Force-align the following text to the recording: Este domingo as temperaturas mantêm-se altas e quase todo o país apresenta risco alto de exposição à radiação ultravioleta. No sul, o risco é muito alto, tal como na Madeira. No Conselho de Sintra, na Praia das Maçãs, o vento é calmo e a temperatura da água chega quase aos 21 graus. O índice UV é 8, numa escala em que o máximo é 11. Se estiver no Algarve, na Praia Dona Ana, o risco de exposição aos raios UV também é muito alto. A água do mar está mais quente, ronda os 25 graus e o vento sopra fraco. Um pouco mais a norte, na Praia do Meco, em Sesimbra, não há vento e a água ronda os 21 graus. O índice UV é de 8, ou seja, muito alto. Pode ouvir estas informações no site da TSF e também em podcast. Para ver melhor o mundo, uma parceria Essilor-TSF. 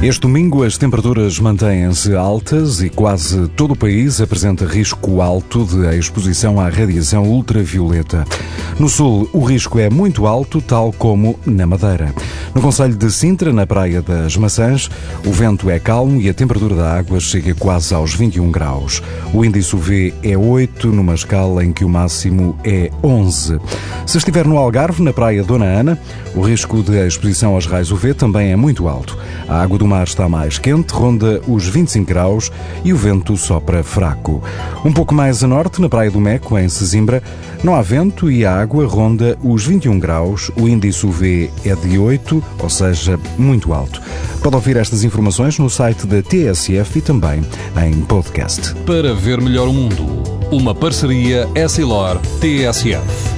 Este 0.00 0.20
domingo 0.20 0.62
as 0.62 0.78
temperaturas 0.78 1.40
mantêm-se 1.40 2.14
altas 2.14 2.80
e 2.80 2.88
quase 2.88 3.48
todo 3.48 3.72
o 3.72 3.76
país 3.76 4.20
apresenta 4.20 4.64
risco 4.64 5.20
alto 5.20 5.64
de 5.64 5.98
exposição 5.98 6.60
à 6.60 6.68
radiação 6.68 7.24
ultravioleta. 7.24 8.24
No 8.78 8.88
sul, 8.88 9.28
o 9.32 9.42
risco 9.42 9.76
é 9.80 9.90
muito 9.90 10.24
alto, 10.24 10.62
tal 10.62 10.92
como 10.92 11.36
na 11.44 11.66
Madeira. 11.66 12.14
No 12.54 12.62
Conselho 12.62 12.94
de 12.94 13.10
Sintra, 13.10 13.52
na 13.52 13.66
Praia 13.66 14.00
das 14.00 14.36
Maçãs, 14.36 14.88
o 15.26 15.32
vento 15.32 15.68
é 15.68 15.80
calmo 15.80 16.20
e 16.20 16.28
a 16.28 16.34
temperatura 16.34 16.76
da 16.76 16.96
água 16.96 17.18
chega 17.18 17.52
quase 17.56 17.92
aos 17.92 18.14
21 18.14 18.52
graus. 18.52 19.02
O 19.34 19.44
índice 19.44 19.74
UV 19.74 20.14
é 20.22 20.38
8, 20.38 20.92
numa 20.92 21.14
escala 21.14 21.64
em 21.64 21.72
que 21.72 21.84
o 21.84 21.88
máximo 21.88 22.56
é 22.64 22.88
11. 23.02 23.58
Se 24.06 24.16
estiver 24.16 24.46
no 24.46 24.58
Algarve, 24.58 25.02
na 25.02 25.12
Praia 25.12 25.42
Dona 25.42 25.64
Ana, 25.64 25.98
o 26.36 26.40
risco 26.40 26.84
de 26.84 27.04
exposição 27.04 27.54
aos 27.54 27.66
raios 27.66 27.90
UV 27.90 28.14
também 28.14 28.52
é 28.52 28.56
muito 28.56 28.86
alto. 28.86 29.18
A 29.48 29.60
água 29.60 29.76
do 29.76 29.87
mar 29.88 30.04
está 30.04 30.28
mais 30.28 30.58
quente, 30.58 30.92
ronda 30.92 31.40
os 31.48 31.66
25 31.66 32.06
graus 32.06 32.52
e 32.84 32.92
o 32.92 32.96
vento 32.96 33.36
sopra 33.36 33.82
fraco. 33.82 34.42
Um 34.84 34.92
pouco 34.92 35.14
mais 35.14 35.42
a 35.42 35.46
norte, 35.46 35.80
na 35.80 35.88
Praia 35.88 36.10
do 36.10 36.20
Meco, 36.20 36.58
em 36.58 36.68
Sesimbra, 36.68 37.22
não 37.64 37.74
há 37.74 37.82
vento 37.82 38.30
e 38.30 38.44
a 38.44 38.60
água 38.60 38.86
ronda 38.86 39.36
os 39.42 39.66
21 39.66 39.98
graus. 39.98 40.50
O 40.56 40.68
índice 40.68 41.06
UV 41.06 41.50
é 41.64 41.74
de 41.74 41.98
8, 41.98 42.44
ou 42.58 42.70
seja, 42.70 43.18
muito 43.38 43.72
alto. 43.72 44.00
Pode 44.42 44.54
ouvir 44.54 44.76
estas 44.76 45.02
informações 45.02 45.58
no 45.58 45.70
site 45.70 46.06
da 46.06 46.22
TSF 46.22 46.98
e 46.98 47.02
também 47.02 47.42
em 47.84 48.00
podcast. 48.02 48.74
Para 48.86 49.14
ver 49.14 49.40
melhor 49.40 49.68
o 49.68 49.72
mundo, 49.72 50.04
uma 50.50 50.74
parceria 50.74 51.48
Essilor-TSF. 51.54 53.37